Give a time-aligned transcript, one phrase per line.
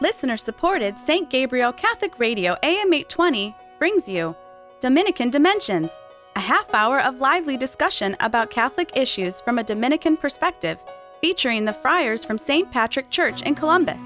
[0.00, 1.28] Listener supported St.
[1.28, 4.36] Gabriel Catholic Radio AM 820 brings you
[4.78, 5.90] Dominican Dimensions,
[6.36, 10.78] a half hour of lively discussion about Catholic issues from a Dominican perspective,
[11.20, 12.70] featuring the friars from St.
[12.70, 14.00] Patrick Church in Columbus.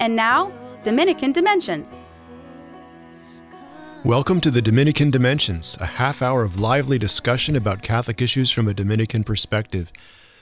[0.00, 0.50] And now,
[0.82, 2.00] Dominican Dimensions.
[4.02, 8.66] Welcome to the Dominican Dimensions, a half hour of lively discussion about Catholic issues from
[8.66, 9.92] a Dominican perspective.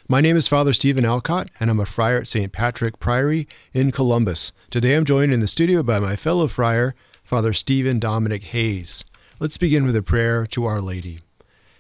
[0.08, 2.52] My name is Father Stephen Alcott, and I'm a friar at St.
[2.52, 4.52] Patrick Priory in Columbus.
[4.70, 6.94] Today I'm joined in the studio by my fellow friar,
[7.24, 9.04] Father Stephen Dominic Hayes.
[9.40, 11.22] Let's begin with a prayer to Our Lady.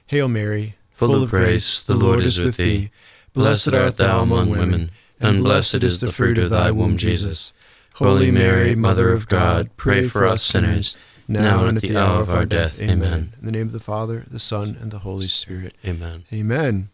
[0.08, 2.90] Hail Mary, full, of grace, the Lord is with thee.
[3.32, 7.52] Blessed art thou among women, and blessed is the fruit of thy womb, Jesus.
[7.94, 10.96] Holy Mary, Mother of God, pray for us sinners,
[11.28, 12.80] now and at the hour of our death.
[12.80, 13.34] Amen.
[13.38, 15.76] In the name of the Father, the Son, and the Holy Spirit.
[15.84, 16.24] Amen.
[16.32, 16.88] Amen.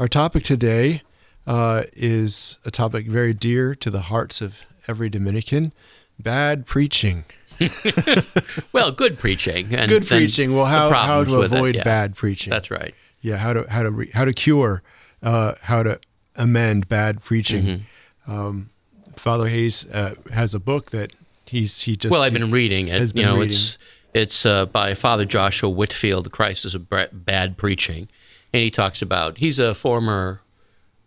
[0.00, 1.02] Our topic today
[1.46, 5.74] uh, is a topic very dear to the hearts of every Dominican
[6.18, 7.26] bad preaching.
[8.72, 9.74] well, good preaching.
[9.74, 10.54] And good preaching.
[10.54, 11.84] Well, how, how to avoid yeah.
[11.84, 12.50] bad preaching.
[12.50, 12.94] That's right.
[13.20, 14.82] Yeah, how to how to re, how to cure,
[15.22, 16.00] uh, how to
[16.34, 17.84] amend bad preaching.
[18.24, 18.32] Mm-hmm.
[18.32, 18.70] Um,
[19.16, 21.12] Father Hayes uh, has a book that
[21.44, 23.14] he's he just well, I've been reading it.
[23.14, 23.50] You know, reading.
[23.50, 23.76] it's
[24.14, 28.08] it's uh, by Father Joshua Whitfield, The Crisis of Bad Preaching,
[28.52, 30.40] and he talks about he's a former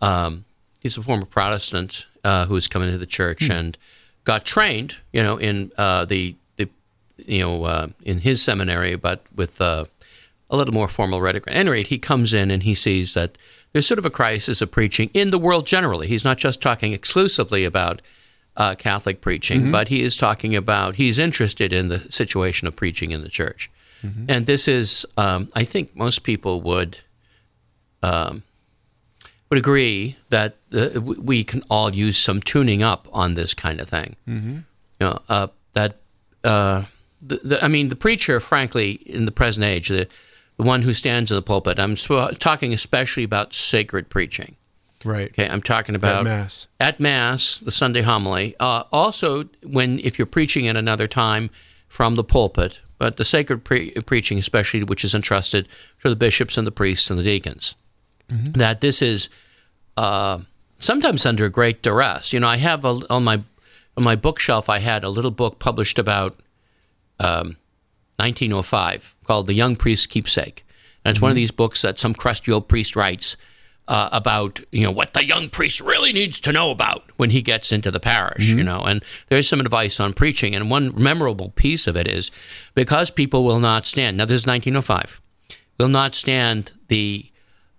[0.01, 0.45] um,
[0.79, 3.51] he's a former Protestant uh, who has come into the church hmm.
[3.51, 3.77] and
[4.23, 6.69] got trained, you know, in uh, the the
[7.17, 9.85] you know uh, in his seminary, but with uh,
[10.49, 11.45] a little more formal rhetoric.
[11.47, 13.37] At any rate, he comes in and he sees that
[13.71, 16.07] there's sort of a crisis of preaching in the world generally.
[16.07, 18.01] He's not just talking exclusively about
[18.55, 19.71] uh, Catholic preaching, mm-hmm.
[19.71, 23.71] but he is talking about he's interested in the situation of preaching in the church,
[24.03, 24.25] mm-hmm.
[24.29, 26.99] and this is um, I think most people would.
[28.03, 28.43] Um,
[29.49, 33.87] would agree that uh, we can all use some tuning up on this kind of
[33.87, 34.15] thing.
[34.27, 34.55] Mm-hmm.
[34.55, 34.63] You
[34.99, 35.97] know, uh, that
[36.43, 36.85] uh,
[37.21, 40.07] the, the, I mean, the preacher, frankly, in the present age, the
[40.57, 41.79] the one who stands in the pulpit.
[41.79, 44.55] I'm talking especially about sacred preaching.
[45.03, 45.29] Right.
[45.29, 45.47] Okay.
[45.47, 46.67] I'm talking about at mass.
[46.79, 48.55] At mass, the Sunday homily.
[48.59, 51.49] Uh, also, when if you're preaching at another time
[51.87, 55.67] from the pulpit, but the sacred pre- preaching, especially, which is entrusted
[56.01, 57.75] to the bishops and the priests and the deacons,
[58.33, 58.51] mm-hmm.
[58.53, 59.29] that this is
[59.97, 60.39] uh,
[60.79, 62.33] sometimes under great duress.
[62.33, 63.41] You know, I have a, on my
[63.95, 64.69] on my bookshelf.
[64.69, 66.39] I had a little book published about
[67.19, 67.57] um,
[68.17, 70.65] 1905 called "The Young Priest's Keepsake,"
[71.03, 71.23] and it's mm-hmm.
[71.23, 71.41] one of mm-hmm.
[71.41, 73.37] these books that some crusty old priest writes
[73.87, 77.41] uh, about you know what the young priest really needs to know about when he
[77.41, 78.49] gets into the parish.
[78.49, 78.57] Mm-hmm.
[78.57, 82.31] You know, and there's some advice on preaching, and one memorable piece of it is
[82.75, 84.17] because people will not stand.
[84.17, 85.21] Now, this is 1905.
[85.79, 87.25] Will not stand the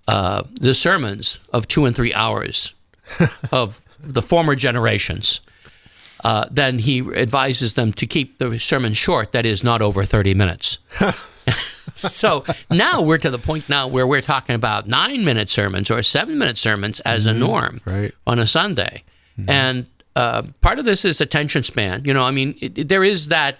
[0.09, 2.75] uh, the sermons of two and three hours
[3.53, 5.41] of the former generations,
[6.25, 10.35] uh, then he advises them to keep the sermon short, that is, not over 30
[10.35, 10.79] minutes.
[11.95, 16.03] so now we're to the point now where we're talking about nine minute sermons or
[16.03, 17.37] seven minute sermons as mm-hmm.
[17.37, 18.15] a norm right.
[18.27, 19.03] on a Sunday.
[19.39, 19.51] Mm-hmm.
[19.51, 19.87] And
[20.17, 22.05] uh, part of this is attention span.
[22.05, 23.59] You know, I mean, it, it, there is that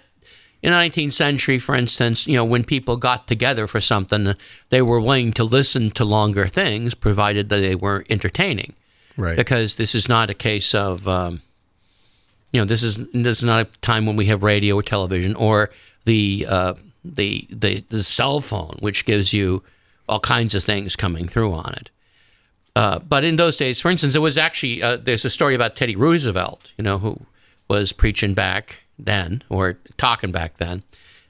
[0.65, 4.33] in the 19th century, for instance, you know, when people got together for something,
[4.69, 8.73] they were willing to listen to longer things, provided that they were entertaining.
[9.15, 9.37] Right.
[9.37, 11.43] Because this is not a case of, um,
[12.51, 15.35] you know, this is this is not a time when we have radio or television
[15.35, 15.69] or
[16.05, 19.61] the uh, the the the cell phone, which gives you
[20.09, 21.91] all kinds of things coming through on it.
[22.75, 25.75] Uh, but in those days, for instance, it was actually uh, there's a story about
[25.75, 27.21] Teddy Roosevelt, you know, who
[27.67, 30.83] was preaching back then or talking back then.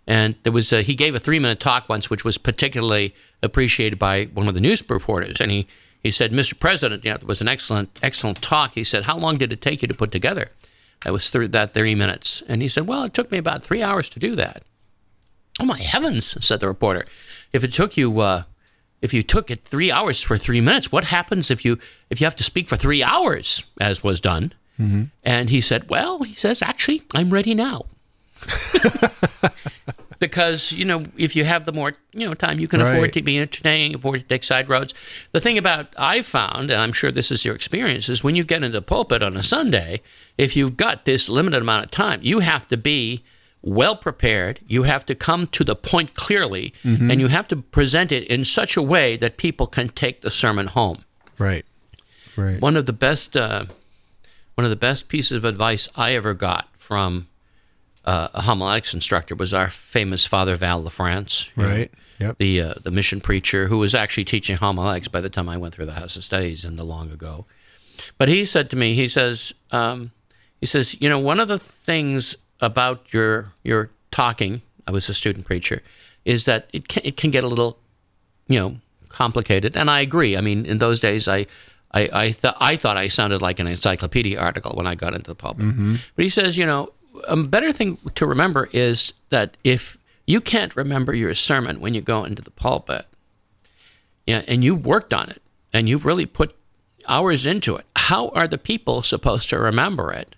[0.07, 3.97] And there was a, he gave a three minute talk once, which was particularly appreciated
[3.97, 5.41] by one of the news reporters.
[5.41, 5.67] And he,
[6.03, 6.57] he said, Mr.
[6.59, 8.73] President, know, it was an excellent, excellent talk.
[8.73, 10.49] He said, How long did it take you to put together?
[11.03, 12.43] That was th- that three minutes.
[12.47, 14.63] And he said, Well, it took me about three hours to do that.
[15.59, 17.05] Oh, my heavens, said the reporter.
[17.53, 18.43] If it took you, uh,
[19.01, 22.25] if you took it three hours for three minutes, what happens if you if you
[22.25, 24.53] have to speak for three hours, as was done?
[24.79, 25.03] Mm-hmm.
[25.23, 27.85] And he said, Well, he says, actually, I'm ready now.
[30.19, 32.91] because, you know, if you have the more, you know, time, you can right.
[32.91, 34.93] afford to be entertaining, afford to take side roads.
[35.31, 38.43] The thing about I've found, and I'm sure this is your experience, is when you
[38.43, 40.01] get into the pulpit on a Sunday,
[40.37, 43.23] if you've got this limited amount of time, you have to be
[43.61, 44.59] well prepared.
[44.67, 47.09] You have to come to the point clearly, mm-hmm.
[47.09, 50.31] and you have to present it in such a way that people can take the
[50.31, 51.03] sermon home.
[51.37, 51.65] Right.
[52.37, 52.61] Right.
[52.61, 53.35] One of the best.
[53.35, 53.65] Uh,
[54.55, 57.27] one of the best pieces of advice I ever got from
[58.05, 61.91] uh, a homiletics instructor was our famous Father Val LaFrance, right?
[62.19, 62.37] Know, yep.
[62.37, 65.73] The uh, the mission preacher who was actually teaching homiletics by the time I went
[65.73, 67.45] through the House of Studies in the long ago.
[68.17, 70.11] But he said to me, he says, um,
[70.59, 75.13] He says, you know, one of the things about your your talking, I was a
[75.13, 75.81] student preacher,
[76.23, 77.79] is that it can, it can get a little,
[78.47, 78.77] you know,
[79.09, 79.75] complicated.
[79.75, 80.37] And I agree.
[80.37, 81.47] I mean, in those days, I
[81.95, 85.31] I I, th- I thought I sounded like an encyclopedia article when I got into
[85.31, 85.65] the pulpit.
[85.65, 85.95] Mm-hmm.
[86.15, 86.91] But he says, you know,
[87.27, 89.97] a better thing to remember is that if
[90.27, 93.05] you can't remember your sermon when you go into the pulpit,
[94.27, 95.41] yeah, and you worked on it
[95.73, 96.55] and you've really put
[97.07, 100.35] hours into it, how are the people supposed to remember it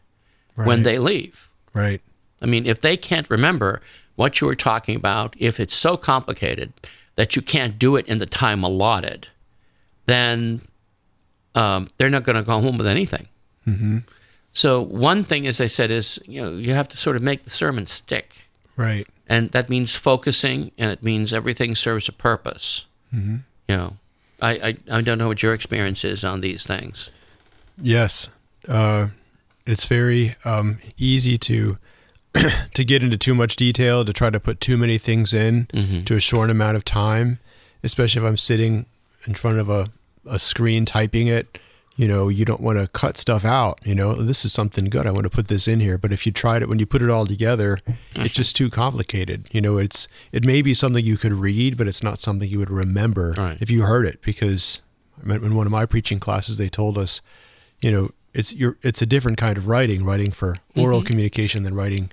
[0.56, 1.50] when they leave?
[1.74, 2.02] Right.
[2.42, 3.82] I mean, if they can't remember
[4.16, 6.74] what you were talking about, if it's so complicated
[7.16, 9.28] that you can't do it in the time allotted,
[10.06, 10.62] then
[11.56, 13.28] um, they're not going to go home with anything.
[13.68, 14.00] Mm-hmm.
[14.54, 17.44] So one thing, as I said, is you know you have to sort of make
[17.44, 18.44] the sermon stick,
[18.76, 19.08] Right.
[19.28, 22.86] and that means focusing, and it means everything serves a purpose.
[23.14, 23.38] Mm-hmm.
[23.68, 23.94] You know,
[24.42, 27.10] I, I I don't know what your experience is on these things.
[27.82, 28.30] Yes.
[28.68, 29.08] Uh,
[29.66, 31.78] it's very um, easy to
[32.74, 35.68] to get into too much detail, to try to put too many things in
[36.06, 37.40] to a short amount of time,
[37.84, 38.86] especially if I'm sitting
[39.26, 39.88] in front of a,
[40.30, 41.60] a screen typing it.
[41.96, 43.80] You know, you don't want to cut stuff out.
[43.84, 45.08] You know, this is something good.
[45.08, 45.98] I want to put this in here.
[45.98, 47.80] But if you tried it, when you put it all together,
[48.16, 49.48] it's just too complicated.
[49.52, 52.60] You know, it's it may be something you could read, but it's not something you
[52.60, 53.58] would remember Right.
[53.60, 54.22] if you heard it.
[54.22, 54.82] Because
[55.20, 57.22] I mean, in one of my preaching classes, they told us
[57.82, 61.08] you know it's you're it's a different kind of writing writing for oral mm-hmm.
[61.08, 62.12] communication than writing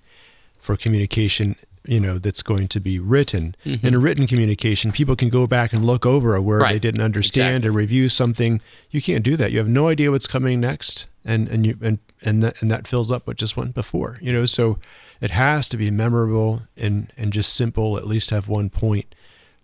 [0.59, 3.55] for communication you know that's going to be written.
[3.65, 7.01] In a written communication people can go back and look over a word they didn't
[7.03, 7.69] understand Exactly.
[7.69, 8.61] and review something.
[8.91, 9.53] You can't do that.
[9.53, 12.87] You have no idea what's coming next and and you and and that, and that
[12.87, 14.47] fills up what just went before you know?
[14.47, 14.79] So
[15.21, 19.15] it has to be memorable and and just simple at least have one point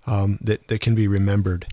[0.07, 1.67] um, that that can be remembered.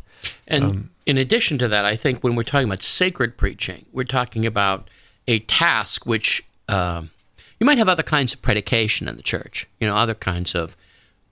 [0.47, 4.45] And in addition to that, I think when we're talking about sacred preaching, we're talking
[4.45, 4.89] about
[5.27, 7.11] a task which um,
[7.59, 9.68] you might have other kinds of predication in the church.
[9.80, 10.75] You know, other kinds of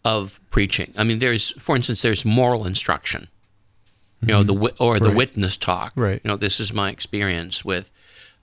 [0.03, 0.93] of preaching.
[0.97, 3.27] I mean, there's, for instance, there's moral instruction.
[4.21, 5.15] You know, the or the Right.
[5.15, 5.93] witness talk.
[5.95, 6.21] Right.
[6.23, 7.91] You know, this is my experience with.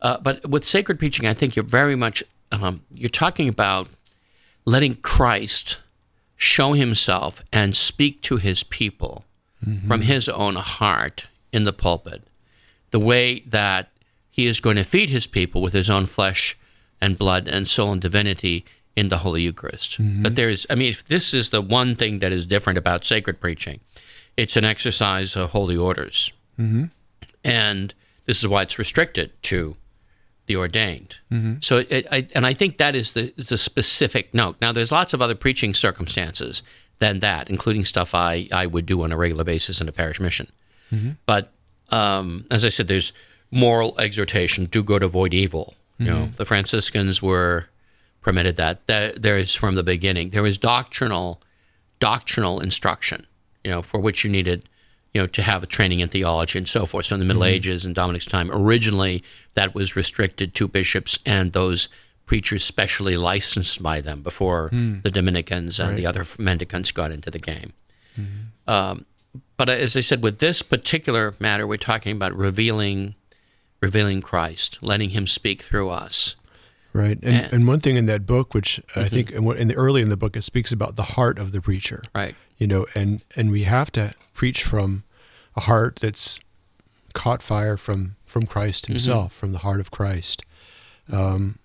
[0.00, 3.88] Uh, but with sacred preaching, I think you're very much um, you're talking about
[4.64, 5.78] letting Christ
[6.36, 9.24] show himself and speak to his people
[9.86, 12.24] from his own heart in the pulpit,
[12.90, 13.90] the way that
[14.28, 16.56] he is going to feed his people with his own flesh
[17.02, 18.64] and blood and soul and divinity
[18.96, 20.00] in the Holy Eucharist.
[20.00, 20.22] Mm-hmm.
[20.22, 23.04] But there is, I mean, if this is the one thing that is different about
[23.04, 23.80] sacred preaching,
[24.36, 26.32] it's an exercise of holy orders.
[26.58, 26.84] Mm-hmm.
[27.44, 27.92] And
[28.26, 29.76] this is why it's restricted to
[30.46, 31.16] the ordained.
[31.30, 31.54] Mm-hmm.
[31.60, 34.56] So, it, I, and I think that is the the specific note.
[34.60, 36.62] Now, there's lots of other preaching circumstances
[36.98, 40.20] than that, including stuff I I would do on a regular basis in a parish
[40.20, 40.46] mission.
[41.26, 41.52] But
[41.88, 43.12] um, as I said, there's
[43.50, 45.74] moral exhortation: do good, avoid evil.
[45.98, 46.36] You know, mm-hmm.
[46.36, 47.66] the Franciscans were
[48.20, 48.86] permitted that.
[48.86, 50.30] That there is from the beginning.
[50.30, 51.40] There was doctrinal
[52.00, 53.26] doctrinal instruction.
[53.64, 54.68] You know, for which you needed
[55.14, 57.06] you know, to have a training in theology and so forth.
[57.06, 57.54] So in the Middle mm-hmm.
[57.54, 59.22] Ages and Dominic's time, originally
[59.54, 61.88] that was restricted to bishops and those
[62.24, 65.00] preachers specially licensed by them before hmm.
[65.02, 67.72] the Dominicans and the other mendicants got into the game.
[68.18, 68.70] Mm-hmm.
[68.70, 69.04] Um,
[69.56, 73.14] but as I said, with this particular matter, we're talking about revealing,
[73.82, 76.36] revealing Christ, letting Him speak through us.
[76.94, 79.74] Right, and, And- and one thing in that book, which I think in, in the
[79.74, 82.02] early in the book, it speaks about the heart of the preacher.
[82.14, 82.34] Right.
[82.58, 85.02] You know, and and we have to preach from
[85.56, 86.38] a heart that's
[87.12, 90.44] caught fire from from Christ Himself, from the heart of Christ.
[91.10, 91.58] Um,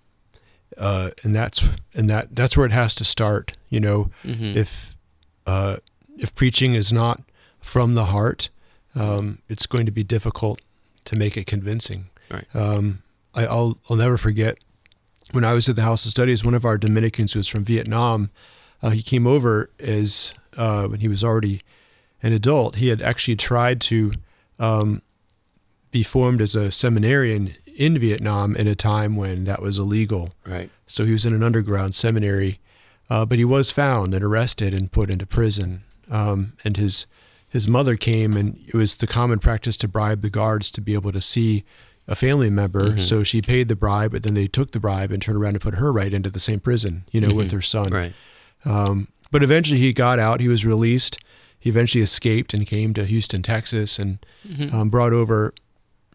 [0.78, 1.64] uh, and that's
[1.94, 3.54] and that that's where it has to start.
[3.70, 4.96] You know, if
[5.46, 5.78] uh,
[6.18, 7.22] if preaching is not
[7.60, 8.50] from the heart,
[8.96, 10.62] um, it's going to be difficult
[11.06, 12.10] to make it convincing.
[12.30, 12.46] Right.
[12.54, 13.04] Um,
[13.34, 14.58] I, I'll I'll never forget
[15.32, 16.44] when I was at the House of Studies.
[16.44, 18.32] One of our Dominicans who was from Vietnam.
[18.82, 21.62] Uh, he came over as uh, when he was already
[22.22, 22.76] an adult.
[22.76, 24.14] He had actually tried to
[24.60, 25.02] um,
[25.92, 30.32] be formed as a seminarian in Vietnam in a time when that was illegal.
[30.46, 30.70] Right.
[30.88, 32.60] So he was in an underground seminary,
[33.10, 35.84] uh, but he was found and arrested and put into prison.
[36.10, 37.06] Um, and his
[37.50, 40.94] his mother came, and it was the common practice to bribe the guards to be
[40.94, 41.64] able to see
[42.08, 42.90] a family member.
[42.90, 43.00] Mm-hmm.
[43.00, 45.62] So she paid the bribe, but then they took the bribe and turned around and
[45.62, 47.58] put her right into the same prison, you know, with mm-hmm.
[47.58, 47.92] her son.
[47.92, 48.14] Right.
[48.66, 50.40] Um, but eventually he got out.
[50.40, 51.18] He was released.
[51.60, 54.74] He eventually escaped and came to Houston, Texas, and mm-hmm.
[54.76, 55.54] um, brought over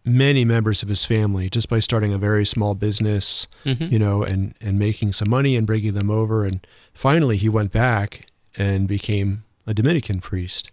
[0.05, 3.47] many members of his family just by starting a very small business,
[3.91, 6.43] you know, and and making some money and bringing them over.
[6.43, 10.71] And finally, he went back and became a Dominican priest.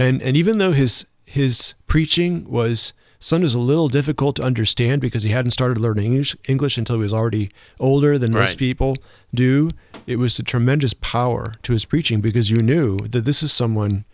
[0.00, 2.92] And and even though his his preaching was
[3.24, 6.96] Son is a little difficult to understand because he hadn't started learning English, English until
[6.96, 7.48] he was already
[7.80, 8.58] older than most Right.
[8.58, 8.96] people
[9.34, 9.70] do.
[10.06, 14.04] It was a tremendous power to his preaching because you knew that this is someone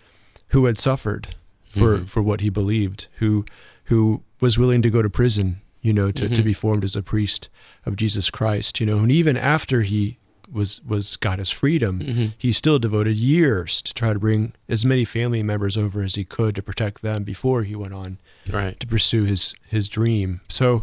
[0.50, 1.34] who had suffered
[1.68, 2.04] for, Mm-hmm.
[2.04, 3.44] for what he believed, who
[3.86, 6.34] who was willing to go to prison, you know, to, Mm-hmm.
[6.34, 7.48] to be formed as a priest
[7.84, 10.18] of Jesus Christ, you know, and even after he
[10.52, 12.26] was was got his freedom, Mm-hmm.
[12.36, 16.24] he still devoted years to try to bring as many family members over as he
[16.24, 18.18] could to protect them before he went on
[18.50, 18.78] Right.
[18.80, 20.40] to pursue his his dream.
[20.48, 20.82] So,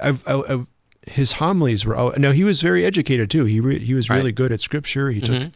[0.00, 0.64] I've, I, I,
[1.06, 1.96] his homilies were.
[1.96, 3.44] al- Now he was very educated too.
[3.46, 4.16] He re, he was Right.
[4.18, 5.10] really good at scripture.
[5.10, 5.50] He took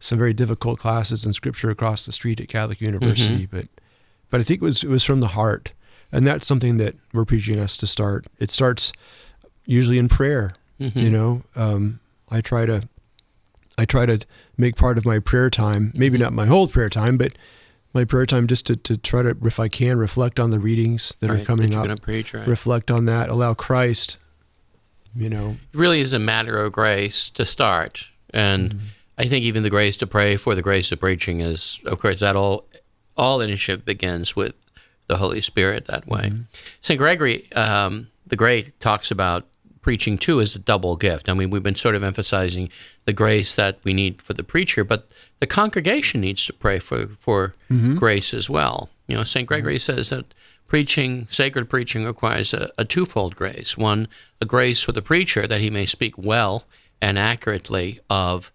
[0.00, 3.46] some very difficult classes in scripture across the street at Catholic University.
[3.46, 3.66] But
[4.30, 5.72] but I think it was it was from the heart,
[6.12, 8.26] and that's something that we're preaching us to start.
[8.38, 8.92] It starts
[9.66, 10.52] usually in prayer.
[10.78, 11.98] You know, um,
[12.28, 12.88] I try to
[13.78, 14.18] I try to
[14.56, 17.32] make part of my prayer time, maybe not my whole prayer time, but
[17.94, 21.16] my prayer time just to, to try to, if I can, reflect on the readings
[21.20, 21.40] that Right.
[21.40, 22.46] are coming that you're up, preach, right?
[22.46, 24.18] reflect on that, allow Christ,
[25.16, 28.04] you know, It really is a matter of grace to start.
[28.34, 28.84] And Mm-hmm.
[29.20, 32.20] I think even the grace to pray for the grace of preaching is, of course,
[32.20, 32.68] that all
[33.16, 34.54] all initiative begins with
[35.08, 36.26] the Holy Spirit that way.
[36.30, 36.42] Mm-hmm.
[36.82, 36.98] St.
[36.98, 39.44] Gregory um, the Great talks about
[39.88, 41.30] preaching too is a double gift.
[41.30, 42.68] I mean, we've been sort of emphasizing
[43.06, 45.08] the grace that we need for the preacher, but
[45.40, 47.96] the congregation needs to pray for, for Mm-hmm.
[47.96, 48.90] grace as well.
[49.06, 49.46] You know, St.
[49.48, 50.26] Gregory says that
[50.66, 53.78] preaching, sacred preaching, requires a, a twofold grace.
[53.78, 54.08] One,
[54.42, 56.64] a grace for the preacher that he may speak well
[57.00, 58.52] and accurately of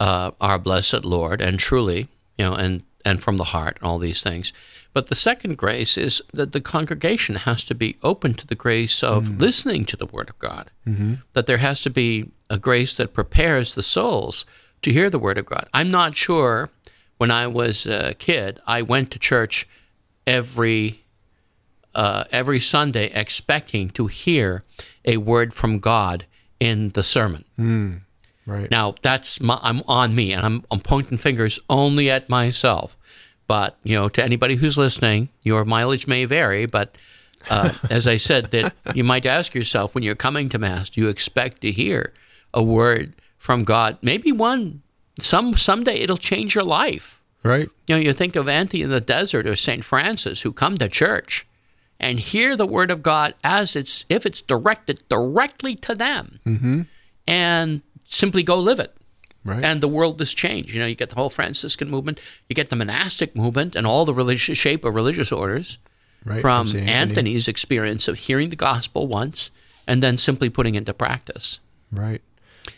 [0.00, 3.98] uh, our blessed Lord and truly, you know, and and from the heart, and all
[3.98, 4.52] these things.
[4.92, 9.02] But the second grace is that the congregation has to be open to the grace
[9.02, 10.70] of listening to the Word of God.
[10.86, 11.14] Mm-hmm.
[11.32, 14.44] That there has to be a grace that prepares the souls
[14.82, 15.68] to hear the Word of God.
[15.72, 16.70] I'm not sure.
[17.18, 19.68] When I was a kid, I went to church
[20.26, 21.04] every
[21.94, 24.64] uh, every Sunday expecting to hear
[25.04, 26.24] a word from God
[26.58, 27.44] in the sermon.
[28.46, 28.70] Right.
[28.70, 32.96] Now that's my, I'm on me, and I'm I'm pointing fingers only at myself.
[33.46, 36.66] But you know, to anybody who's listening, your mileage may vary.
[36.66, 36.96] But
[37.50, 41.00] uh, as I said, that you might ask yourself when you're coming to mass, do
[41.00, 42.12] you expect to hear
[42.54, 43.98] a word from God?
[44.02, 44.82] Maybe one.
[45.20, 47.20] Some someday it'll change your life.
[47.42, 47.68] right.
[47.86, 50.88] You know, you think of Anthony in the desert or Saint Francis who come to
[50.88, 51.46] church
[52.00, 56.82] and hear the word of God as it's if it's directed directly to them, Mm-hmm.
[57.26, 58.94] and simply go live it
[59.44, 59.64] Right.
[59.64, 60.72] and the world has changed.
[60.72, 64.04] You know, you get the whole Franciscan movement, you get the monastic movement, and all
[64.04, 65.78] the religious shape of religious orders
[66.24, 66.40] right.
[66.40, 69.50] from Saint Anthony's experience of hearing the gospel once
[69.84, 71.58] and then simply putting it into practice.
[71.90, 72.22] Right.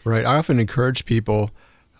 [0.05, 0.25] Right.
[0.25, 1.51] I often encourage people.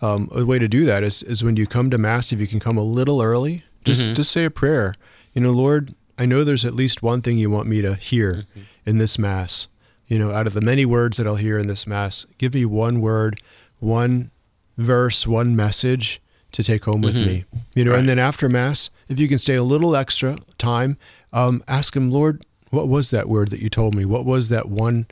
[0.01, 2.47] Um, a way to do that is, is when you come to mass, if you
[2.47, 4.93] can come a little early, just just say a prayer.
[5.33, 8.45] You know, Lord, I know there's at least one thing you want me to hear
[8.85, 9.67] in this mass.
[10.07, 12.65] You know, out of the many words that I'll hear in this mass, give me
[12.65, 13.41] one word,
[13.79, 14.31] one
[14.77, 16.21] verse, one message
[16.51, 17.27] to take home with mm-hmm.
[17.27, 17.45] me.
[17.73, 20.97] You know, and then after mass, if you can stay a little extra time,
[21.33, 24.05] um, ask him, Lord, what was that word that you told me?
[24.05, 25.07] What was that one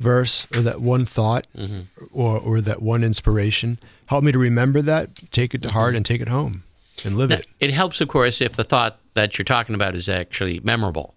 [0.00, 1.82] verse or that one thought mm-hmm.
[2.12, 3.78] or, or that one inspiration.
[4.06, 5.98] Help me to remember that, take it to heart, mm-hmm.
[5.98, 6.64] and take it home
[7.04, 7.46] and live it.
[7.60, 11.14] It helps, of course, if the thought that you're talking about is actually memorable.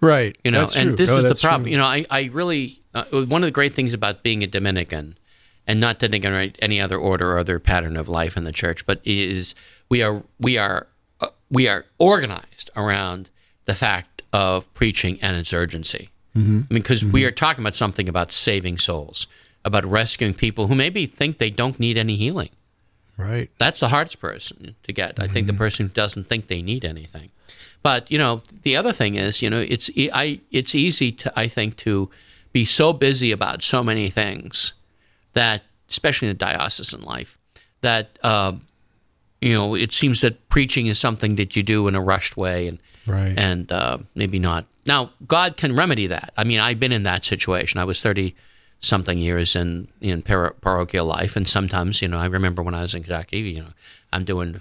[0.00, 0.36] Right.
[0.44, 0.96] You know, That's and true.
[0.96, 1.64] this Oh, is the problem.
[1.64, 1.72] true.
[1.72, 5.18] You know, I, I really, uh, one of the great things about being a Dominican
[5.66, 9.00] and not denigrating any other order or other pattern of life in the church, but
[9.04, 9.54] is
[9.88, 10.86] we are, we are,
[11.20, 13.28] uh, we are organized around
[13.64, 16.10] the fact of preaching and its urgency.
[16.36, 16.60] Mm-hmm.
[16.70, 19.26] I mean, because we are talking about something about saving souls,
[19.64, 22.50] about rescuing people who maybe think they don't need any healing.
[23.18, 23.50] Right.
[23.58, 25.20] That's the hardest person to get.
[25.20, 27.30] I think the person who doesn't think they need anything.
[27.82, 31.48] But you know, the other thing is, you know, it's I it's easy to I
[31.48, 32.08] think to
[32.52, 34.72] be so busy about so many things
[35.34, 37.36] that, especially in the diocesan life,
[37.82, 38.52] that uh,
[39.40, 42.68] you know, it seems that preaching is something that you do in a rushed way
[42.68, 43.32] and Right.
[43.38, 44.66] and uh, maybe not.
[44.84, 46.32] Now, God can remedy that.
[46.36, 47.80] I mean, I've been in that situation.
[47.80, 48.36] I was thirty
[48.80, 52.82] something years in in par- parochial life, and sometimes, you know, I remember when I
[52.82, 53.72] was in Kentucky, you know,
[54.12, 54.60] I'm doing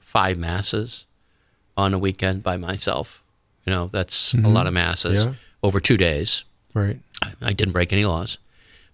[0.00, 1.04] five masses
[1.76, 3.22] on a weekend by myself.
[3.64, 5.34] You know, that's a lot of masses Yeah.
[5.62, 6.44] over two days.
[6.74, 6.98] right.
[7.22, 8.38] I, I didn't break any laws,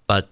[0.07, 0.28] but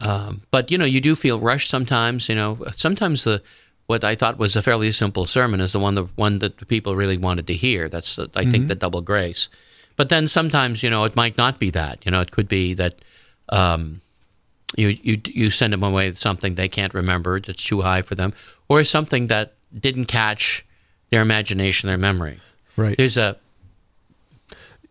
[0.00, 2.28] um, but you know, you do feel rushed sometimes.
[2.28, 3.42] You know, sometimes the
[3.86, 6.66] what I thought was a fairly simple sermon is the one the one that the
[6.66, 7.88] people really wanted to hear.
[7.88, 9.48] That's the, I think the double grace.
[9.96, 12.04] But then sometimes you know it might not be that.
[12.04, 12.94] You know, it could be that
[13.48, 14.00] um,
[14.76, 18.14] you you you send them away with something they can't remember that's too high for
[18.14, 18.32] them,
[18.68, 20.64] or something that didn't catch
[21.10, 22.40] their imagination, their memory.
[22.76, 22.96] Right.
[22.96, 23.36] There's a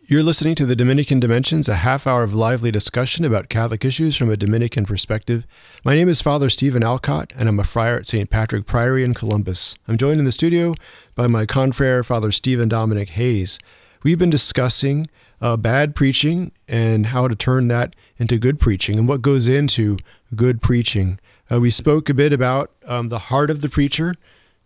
[0.08, 4.16] You're listening to the Dominican Dimensions, a half hour of lively discussion about Catholic issues
[4.16, 5.46] from a Dominican perspective.
[5.84, 8.30] My name is Father Stephen Alcott, and I'm a friar at St.
[8.30, 9.76] Patrick Priory in Columbus.
[9.88, 10.74] I'm joined in the studio
[11.14, 13.60] by my confrere, Father Stephen Dominic Hayes.
[14.04, 15.10] We've been discussing
[15.42, 19.98] uh, bad preaching and how to turn that into good preaching and what goes into
[20.36, 21.20] good preaching.
[21.52, 24.16] Uh, we spoke a bit about um, the heart of the preacher,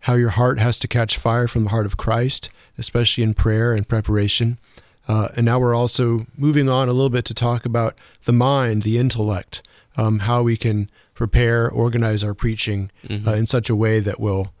[0.00, 3.72] how your heart has to catch fire from the heart of Christ, especially in prayer
[3.72, 4.58] and preparation.
[5.06, 8.82] Uh, and now we're also moving on a little bit to talk about the mind,
[8.82, 9.62] the intellect,
[9.96, 13.28] um, how we can prepare, organize our preaching mm-hmm.
[13.28, 14.52] uh, in such a way that will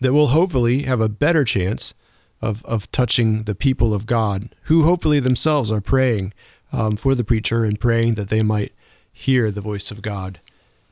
[0.00, 1.92] that will hopefully have a better chance
[2.40, 6.32] of of touching the people of God, who hopefully themselves are praying
[6.72, 8.72] um, for the preacher and praying that they might
[9.12, 10.40] hear the voice of God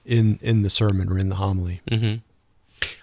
[0.04, 1.80] in in the sermon or in the homily.
[1.90, 2.16] Mm-hmm.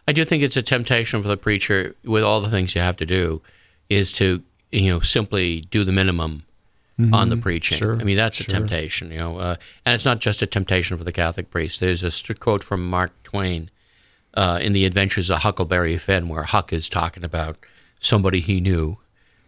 [0.07, 2.97] I do think it's a temptation for the preacher, with all the things you have
[2.97, 3.41] to do,
[3.89, 6.43] is to you know simply do the minimum
[6.99, 7.13] mm-hmm.
[7.13, 7.77] on the preaching.
[7.77, 7.99] Sure.
[7.99, 8.45] I mean that's sure.
[8.47, 11.79] a temptation, you know, uh, and it's not just a temptation for the Catholic priest.
[11.79, 13.69] There's a quote from Mark Twain
[14.33, 17.57] uh, in the Adventures of Huckleberry Finn, where Huck is talking about
[18.05, 18.97] somebody he knew.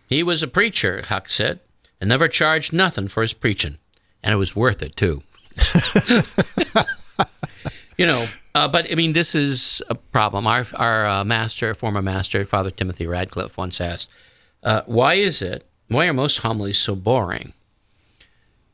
[0.08, 1.60] He was a preacher, Huck said,
[2.00, 3.78] and never charged nothing for his preaching,
[4.24, 5.24] and it was worth it too.
[7.98, 10.48] you know, uh, but I mean, this is a problem.
[10.48, 14.10] Our our uh, master, former master, Father Timothy Radcliffe, once asked
[14.66, 15.66] uh, why is it?
[15.88, 17.54] Why are most homilies so boring?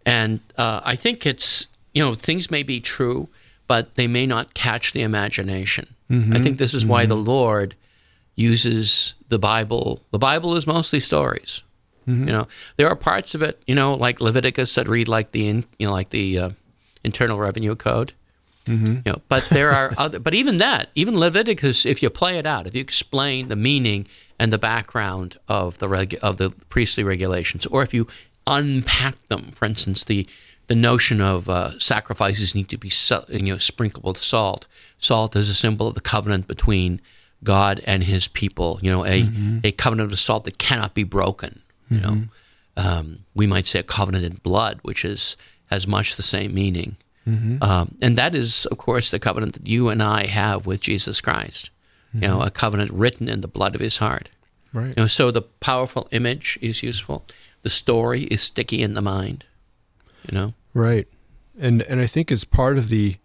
[0.05, 3.27] And uh, I think it's you know things may be true,
[3.67, 5.93] but they may not catch the imagination.
[6.09, 6.35] Mm-hmm.
[6.35, 6.91] I think this is mm-hmm.
[6.91, 7.75] why the Lord
[8.41, 10.01] uses the Bible.
[10.11, 11.61] The Bible is mostly stories.
[12.07, 12.27] Mm-hmm.
[12.27, 15.47] You know, there are parts of it, you know, like Leviticus that read like the
[15.47, 16.49] in, you know like the uh,
[17.03, 18.13] Internal Revenue Code.
[18.65, 18.93] Mm-hmm.
[19.05, 20.19] You know, but there are other.
[20.19, 24.07] But even that, even Leviticus, if you play it out, if you explain the meaning
[24.39, 28.07] and the background of the reg- of the priestly regulations, or if you
[28.47, 30.27] unpack them, for instance, the
[30.67, 32.91] the notion of uh, sacrifices need to be
[33.29, 34.67] you know sprinkled with salt.
[34.99, 37.01] Salt is a symbol of the covenant between
[37.43, 38.79] God and His people.
[38.81, 39.59] You know, a mm-hmm.
[39.63, 41.61] a covenant of salt that cannot be broken.
[41.89, 42.05] You mm-hmm.
[42.05, 42.27] know,
[42.77, 45.35] um, we might say a covenant in blood, which is
[45.67, 46.97] has much the same meaning.
[47.27, 47.61] Mm-hmm.
[47.61, 51.21] Um, and that is, of course, the covenant that you and I have with Jesus
[51.21, 51.69] Christ
[52.13, 52.23] mm-hmm.
[52.23, 54.29] you know, a covenant written in the blood of his heart.
[54.73, 54.89] Right.
[54.89, 57.25] You know, so the powerful image is useful.
[57.63, 59.43] The story is sticky in the mind.
[60.29, 60.53] You know.
[60.73, 61.07] Right,
[61.59, 63.17] and and I think as part of the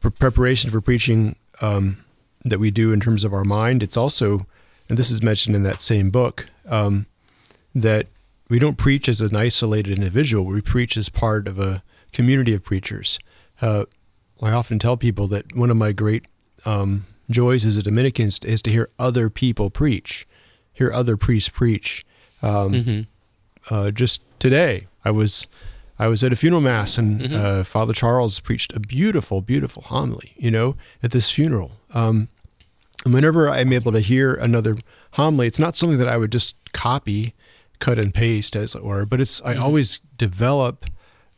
[0.00, 2.04] preparation for preaching um,
[2.48, 4.46] that we do in terms of our mind, it's also,
[4.88, 7.06] and this is mentioned in that same book, um,
[7.74, 8.06] that
[8.48, 10.44] we don't preach as an isolated individual.
[10.44, 11.82] We preach as part of a
[12.12, 13.18] community of preachers.
[13.60, 13.84] Uh,
[14.40, 16.26] I often tell people that one of my great
[16.64, 20.26] um, joys as a Dominican is to hear other people preach,
[20.72, 22.04] hear other priests preach.
[22.42, 23.74] Um, mm-hmm.
[23.74, 25.46] uh, just today, I was
[25.98, 27.34] I was at a funeral mass, and mm-hmm.
[27.34, 30.34] uh, Father Charles preached a beautiful, beautiful homily.
[30.36, 31.72] You know, at this funeral.
[31.92, 32.28] Um,
[33.06, 34.76] and whenever I'm able to hear another
[35.12, 37.34] homily, it's not something that I would just copy,
[37.78, 39.06] cut and paste, as it were.
[39.06, 39.58] But it's mm-hmm.
[39.58, 40.84] I always develop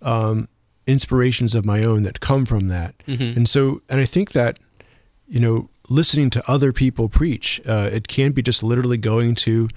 [0.02, 0.48] um,
[0.86, 2.94] inspirations of my own that come from that.
[3.06, 3.36] Mm-hmm.
[3.36, 4.58] And so, and I think that
[5.28, 7.60] you know listening to other people preach.
[7.66, 9.68] Uh, it can be just literally going to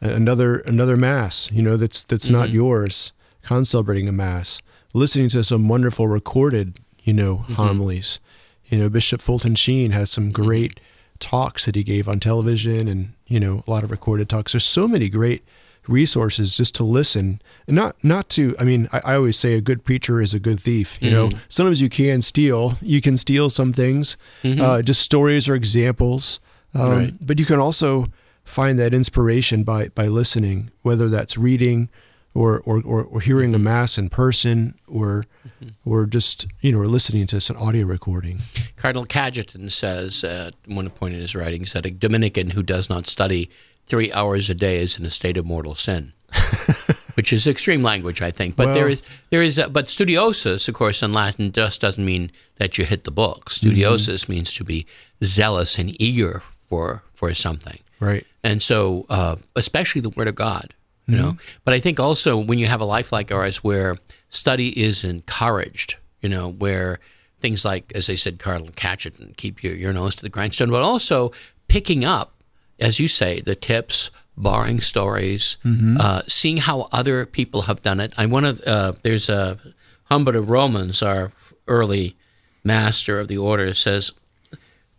[0.00, 2.34] another another mass, you know, that's that's mm-hmm.
[2.34, 4.60] not yours, concelebrating a mass,
[4.92, 7.54] listening to some wonderful recorded, you know, mm-hmm.
[7.54, 8.20] homilies.
[8.66, 10.42] You know, Bishop Fulton Sheen has some mm-hmm.
[10.42, 10.80] great
[11.24, 14.52] talks that he gave on television, and you know, a lot of recorded talks.
[14.52, 15.42] There's so many great
[15.86, 19.60] resources just to listen and not not to i mean I, I, always say a
[19.60, 21.28] good preacher is a good thief you mm-hmm.
[21.28, 24.62] know sometimes you can steal you can steal some things mm-hmm.
[24.62, 26.40] uh, just stories or examples
[26.72, 27.14] um, right.
[27.20, 28.06] but you can also
[28.44, 31.90] find that inspiration by by listening whether that's reading
[32.34, 33.66] or or, or, or hearing mm-hmm.
[33.66, 35.90] a mass in person or mm-hmm.
[35.90, 38.40] or just you know or listening to an audio recording
[38.76, 43.06] cardinal cajetan says at one point in his writings that a dominican who does not
[43.06, 43.50] study
[43.86, 46.12] three hours a day is in a state of mortal sin.
[47.14, 48.56] which is extreme language, I think.
[48.56, 52.04] But well, there is there is a, but studiosus, of course, in Latin just doesn't
[52.04, 53.50] mean that you hit the book.
[53.50, 54.32] Studiosus mm-hmm.
[54.32, 54.86] means to be
[55.22, 57.78] zealous and eager for for something.
[58.00, 58.26] Right.
[58.42, 60.74] And so, uh, especially the Word of God,
[61.06, 61.24] you mm-hmm.
[61.24, 61.36] know.
[61.64, 65.96] But I think also when you have a life like ours, where study is encouraged,
[66.20, 67.00] you know, where
[67.40, 70.70] things like, as I said, Carl Cardinal Cajetan, keep your, your nose to the grindstone,
[70.70, 71.32] but also
[71.68, 72.34] picking up
[72.78, 75.96] as you say, the tips, borrowing stories, mm-hmm.
[75.98, 78.12] uh, seeing how other people have done it.
[78.16, 78.68] I want to.
[78.68, 79.58] Uh, there's a
[80.04, 81.32] Humbert of Romans, our
[81.68, 82.16] early
[82.62, 84.12] master of the order, says,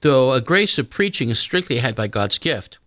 [0.02, 2.78] though a grace of preaching is strictly had by God's gift,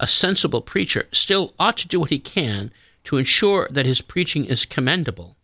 [0.00, 2.70] a sensible preacher still ought to do what he can
[3.04, 5.36] to ensure that his preaching is commendable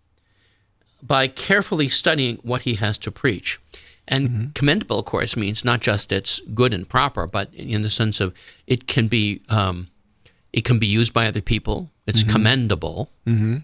[1.03, 3.61] by carefully studying what he has to preach.
[4.07, 8.21] And commendable, of course, means not just it's good and proper, but in the sense
[8.21, 8.35] of
[8.67, 9.89] it can be um,
[10.53, 11.91] it can be used by other people.
[12.07, 13.11] It's commendable.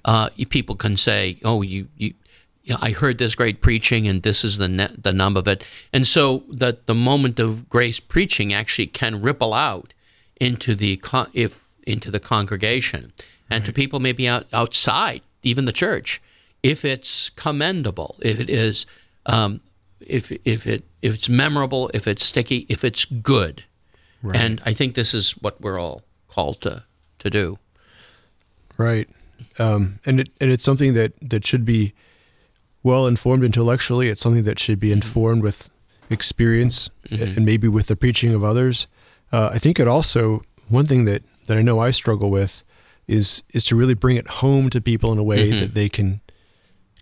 [0.05, 2.15] Uh, people can say, "Oh, you you."
[2.81, 6.07] I heard this great preaching, and this is the ne- the nub of it, and
[6.07, 9.93] so that the moment of grace preaching actually can ripple out
[10.41, 13.13] into the con- if into the congregation.
[13.53, 16.21] And to people maybe out, outside even the church
[16.63, 18.87] if it's commendable if it is
[19.27, 19.61] um,
[20.01, 23.65] if if it if it's memorable if it's sticky if it's good.
[24.35, 26.85] And I think this is what we're all called to
[27.21, 27.59] to do.
[28.77, 29.09] Right.
[29.59, 31.95] Um, and it and it's something that that should be
[32.83, 34.09] well informed intellectually.
[34.09, 35.71] It's something that should be informed with
[36.11, 38.87] experience and maybe with the preaching of others.
[39.33, 42.63] Uh, I think it also one thing that that I know I struggle with
[43.09, 46.21] is is to really bring it home to people in a way that they can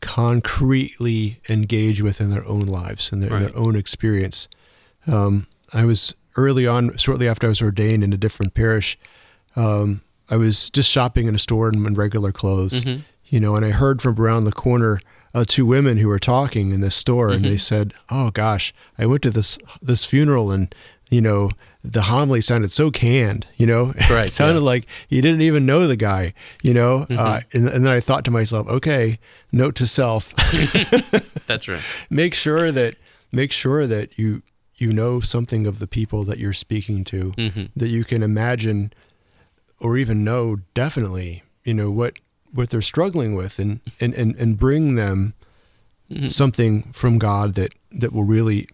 [0.00, 3.40] concretely engage with in their own lives and their, Right.
[3.42, 4.48] their own experience.
[5.06, 8.98] Um, I was early on, shortly after I was ordained in a different parish.
[9.56, 12.84] Um, I was just shopping in a store in, in regular clothes,
[13.26, 15.00] you know, and I heard from around the corner
[15.34, 19.04] uh, two women who were talking in this store, and they said, "Oh gosh, I
[19.06, 20.74] went to this this funeral, and
[21.10, 21.50] you know,
[21.84, 24.66] the homily sounded so canned, you know, Right, it sounded yeah.
[24.66, 27.58] like you didn't even know the guy, you know." Uh, mm-hmm.
[27.58, 29.18] and, and then I thought to myself, "Okay,
[29.52, 30.34] note to self."
[31.46, 31.82] that's right.
[32.10, 32.96] Make sure that
[33.30, 34.42] make sure that you
[34.76, 37.64] you know something of the people that you're speaking to mm-hmm.
[37.76, 38.92] that you can imagine
[39.80, 42.14] or even know definitely you know what
[42.52, 45.34] what they're struggling with and and and, and bring them
[46.10, 46.28] mm-hmm.
[46.28, 48.68] something from God that that will really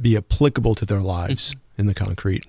[0.00, 2.44] be applicable to their lives in the concrete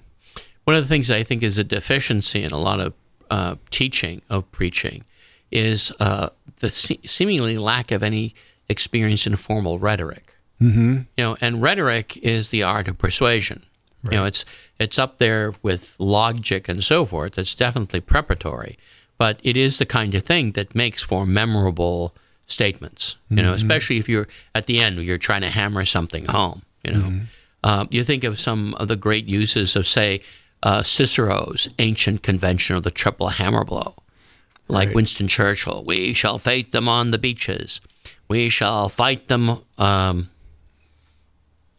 [0.66, 2.94] One of the things I think is a deficiency in a lot of
[3.32, 5.06] uh, teaching of preaching
[5.52, 8.36] is uh, the se- seemingly lack of any
[8.70, 10.36] experience in formal rhetoric.
[10.62, 10.94] Mm-hmm.
[11.18, 13.64] You know, and rhetoric is the art of persuasion.
[14.04, 14.46] You know, it's
[14.80, 17.38] it's up there with logic and so forth.
[17.38, 18.78] It's definitely preparatory,
[19.18, 22.16] but it is the kind of thing that makes for memorable
[22.48, 23.16] statements.
[23.30, 26.64] You know, especially if you're at the end, you're trying to hammer something home.
[26.84, 27.22] You know,
[27.64, 30.22] uh, you think of some of the great uses of, say,
[30.64, 33.96] uh, Cicero's ancient convention of the triple hammer blow,
[34.68, 34.96] like Right.
[34.96, 35.84] Winston Churchill.
[35.86, 37.82] We shall fight them on the beaches.
[38.28, 39.60] We shall fight them.
[39.78, 40.30] Um,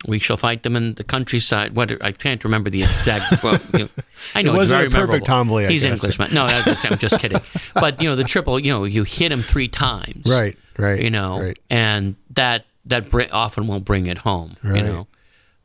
[0.06, 1.76] we shall fight them in the countryside.
[1.76, 3.60] What I can't remember the exact quote.
[3.72, 3.88] You know,
[4.34, 5.26] I know It it's wasn't very a perfect memorable.
[5.28, 5.92] homily, I He's guess.
[5.92, 6.34] Englishman.
[6.34, 7.40] No, I'm just kidding.
[7.74, 8.58] But you know, the triple.
[8.58, 10.28] You know, you hit him three times.
[10.28, 14.56] right right You know, right and that that br- often won't bring it home.
[14.64, 15.06] You know,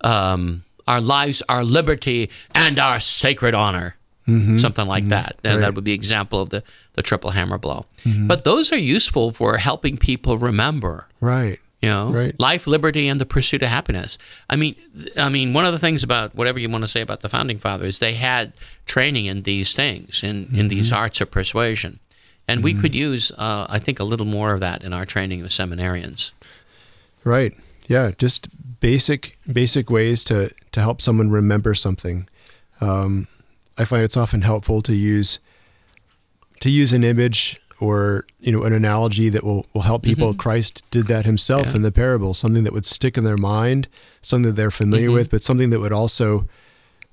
[0.01, 3.95] um, our lives, our liberty, and our sacred honor.
[4.57, 5.37] Something like that.
[5.37, 5.55] And Mm-hmm.
[5.55, 5.61] Right.
[5.61, 6.61] that would be example of the
[6.95, 7.85] the triple hammer blow.
[8.05, 12.37] But those are useful for helping people remember right you know Right.
[12.39, 14.17] life liberty and the pursuit of happiness
[14.49, 17.01] i mean th- i mean one of the things about whatever you want to say
[17.01, 18.51] about the founding fathers they had
[18.87, 21.99] training in these things in in these arts of persuasion
[22.47, 25.41] and we could use uh, i think a little more of that in our training
[25.43, 26.31] of seminarians
[27.23, 27.53] Right.
[27.87, 28.11] Yeah.
[28.17, 28.47] Just
[28.79, 32.27] basic basic ways to to help someone remember something.
[32.81, 33.27] Um,
[33.77, 35.39] I find it's often helpful to use
[36.59, 40.33] to use an image or you know an analogy that will will help people.
[40.33, 41.71] Christ did that himself Mm-hmm.
[41.71, 41.75] Yeah.
[41.77, 42.33] in the parable.
[42.33, 43.87] Something that would stick in their mind,
[44.21, 45.13] something that they're familiar Mm-hmm.
[45.15, 46.47] with, but something that would also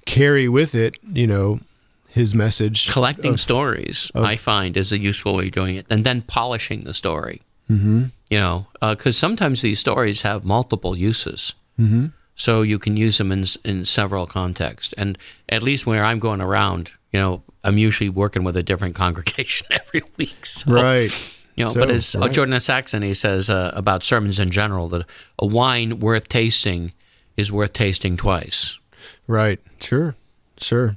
[0.06, 1.60] carry with it, you know,
[2.08, 2.90] his message.
[2.92, 6.84] collecting of- stories i find is a useful way of doing it and then polishing
[6.84, 8.04] the story mm-hmm.
[8.34, 12.06] You know because sometimes these stories have multiple uses mm-hmm.
[12.34, 15.16] so you can use them in, in several contexts and
[15.48, 19.68] at least where i'm going around you know i'm usually working with a different congregation
[19.70, 21.12] every week so Right.
[21.54, 22.32] you know, So, but as uh, right.
[22.32, 25.06] Jordan of Saxony, he says uh, about sermons in general that
[25.38, 26.92] a wine worth tasting
[27.36, 28.80] is worth tasting twice.
[29.28, 29.60] Right.
[29.80, 30.16] Sure.
[30.58, 30.96] Sure.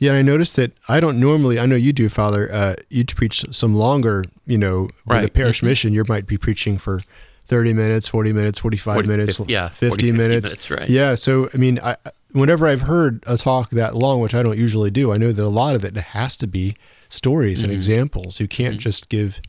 [0.00, 1.60] Yeah, I noticed that I don't normally.
[1.60, 2.52] I know you do, Father.
[2.52, 4.24] Uh, you preach some longer.
[4.46, 5.24] You know, with a Right.
[5.26, 5.34] Mm-hmm.
[5.36, 7.00] parish mission, you might be preaching for
[7.46, 10.44] thirty minutes, forty minutes, forty-five 40, minutes, 50 yeah, 50, 40, 50 minutes.
[10.48, 10.88] minutes, right.
[10.90, 11.14] Yeah.
[11.14, 11.96] So, I mean, I,
[12.32, 15.44] whenever I've heard a talk that long, which I don't usually do, I know that
[15.44, 16.76] a lot of it has to be
[17.08, 17.64] stories Mm-hmm.
[17.66, 18.40] and examples.
[18.40, 19.40] You can't just give,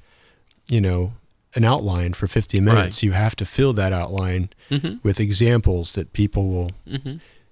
[0.67, 1.13] you know,
[1.55, 3.01] an outline for fifty minutes.
[3.03, 4.95] You have to fill that outline Mm-hmm.
[5.03, 6.71] with examples that people will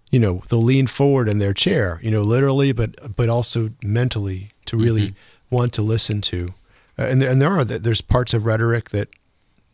[0.10, 4.52] you know they'll lean forward in their chair you know literally but but also mentally
[4.66, 5.14] to really
[5.50, 6.54] want to listen to
[6.98, 9.10] uh, and there, and there are there's parts of rhetoric that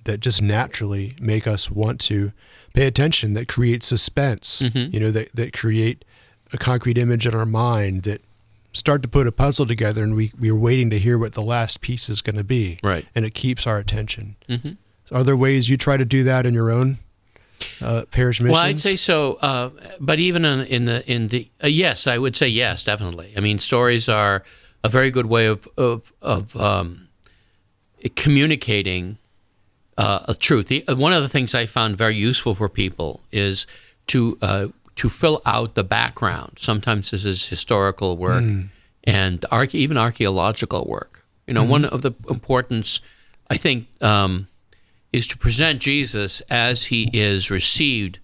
[0.04, 2.32] that just naturally make us want to
[2.74, 6.06] pay attention that create suspense you know that that create
[6.54, 8.22] a concrete image in our mind that
[8.76, 11.82] start to put a puzzle together and we, we're waiting to hear what the last
[11.82, 12.78] piece is going to be.
[12.84, 13.06] Right.
[13.16, 14.36] And it keeps our attention.
[14.50, 14.72] Mm-hmm.
[15.06, 17.00] So are there ways you try to do that in your own
[17.82, 18.54] uh, parish missions?
[18.54, 19.34] Well, I'd say so.
[19.42, 23.34] Uh, but even in, in the in the uh, yes, I would say yes, definitely.
[23.38, 24.44] I mean, stories are
[24.84, 27.08] a very good way of of, of um,
[28.16, 29.18] communicating
[29.98, 30.68] uh, a truth.
[30.68, 33.66] The, one of the things I found very useful for people is
[34.08, 36.58] to uh, to fill out the background.
[36.60, 38.70] Sometimes this is historical work Mm.
[39.04, 41.24] and arche- even archaeological work.
[41.48, 43.02] You know, one of the importance,
[43.50, 44.48] I think, um,
[45.16, 48.20] is to present Jesus as he is received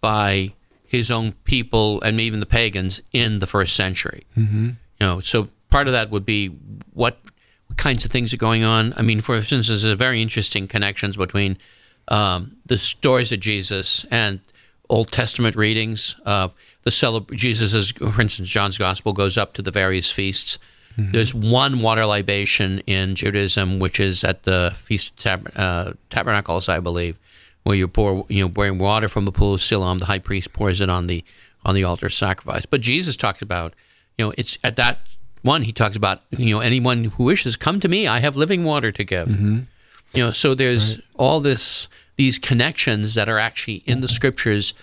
[0.00, 0.54] by
[0.84, 4.24] his own people and even the pagans in the first century.
[4.36, 4.66] Mm-hmm.
[5.00, 6.48] You know, so part of that would be
[6.92, 7.18] what
[7.76, 8.94] kinds of things are going on.
[8.96, 11.58] I mean, for instance, there's a very interesting connections between
[12.06, 14.38] um, the stories of Jesus and
[14.88, 16.14] Old Testament readings.
[16.24, 16.48] Uh,
[16.84, 20.60] the celeb- Jesus, is, for instance, John's Gospel goes up to the various feasts.
[20.98, 21.12] Mm-hmm.
[21.12, 26.80] There's one water libation in Judaism, which is at the Feast of uh, Tabernacles, I
[26.80, 27.18] believe,
[27.64, 29.98] where you pour, you know, bring water from the pool of Siloam.
[29.98, 31.24] The high priest pours it on the
[31.64, 32.64] on the altar sacrifice.
[32.64, 33.74] But Jesus talks about,
[34.16, 35.00] you know, it's at that
[35.42, 38.06] one he talks about, you know, anyone who wishes, come to me.
[38.06, 39.28] I have living water to give.
[39.28, 39.60] Mm-hmm.
[40.14, 44.14] You know, so there's all this these connections that are actually in the mm-hmm.
[44.14, 44.74] scriptures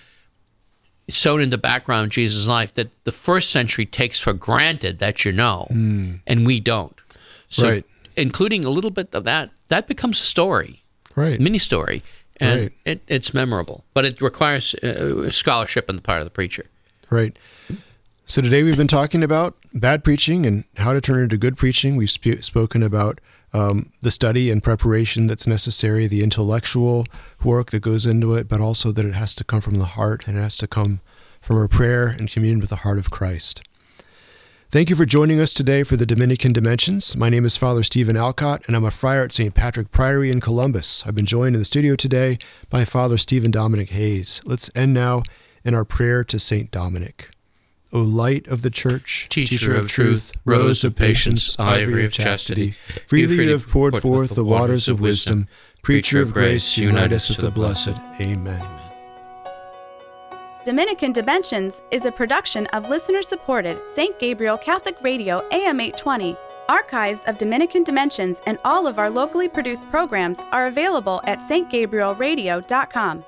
[1.09, 5.25] sewn in the background of Jesus' life that the first century takes for granted that
[5.25, 6.95] you know, and we don't.
[7.49, 7.85] So, Right.
[8.15, 10.81] including a little bit of that, that becomes a story,
[11.15, 11.39] Right.
[11.39, 12.03] mini story,
[12.37, 12.71] and Right.
[12.85, 13.83] it, it's memorable.
[13.93, 16.65] But it requires uh, scholarship on the part of the preacher.
[17.09, 17.37] Right.
[18.25, 21.57] So today we've been talking about bad preaching and how to turn it into good
[21.57, 21.95] preaching.
[21.97, 23.19] We've sp- spoken about
[23.53, 27.05] um, the study and preparation that's necessary, the intellectual
[27.43, 30.27] work that goes into it, but also that it has to come from the heart
[30.27, 31.01] and it has to come
[31.39, 33.61] from a prayer and communion with the heart of Christ.
[34.71, 37.15] Thank you for joining us today for the Dominican Dimensions.
[37.15, 39.53] My name is Father Stephen Alcott, and I'm a friar at St.
[39.53, 41.03] Patrick Priory in Columbus.
[41.05, 42.39] I've been joined in the studio today
[42.71, 44.41] by Father Stephen Dominic Hayes.
[44.45, 45.21] Let's end now
[45.63, 46.71] in our prayer to St.
[46.71, 47.29] Dominic.
[47.93, 52.75] O light of the church, Teacher of truth, rose of patience, ivory of chastity,
[53.05, 55.47] freely you have poured forth the waters of wisdom.
[55.83, 57.93] Preacher of grace, unite us with the blessed.
[58.19, 58.65] Amen.
[60.63, 64.17] Dominican Dimensions is a production of listener supported St.
[64.17, 66.35] Gabriel Catholic Radio AM 820.
[66.69, 73.25] Archives of Dominican Dimensions and all of our locally produced programs are available at stgabrielradio.com.